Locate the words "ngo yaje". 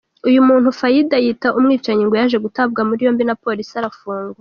2.05-2.37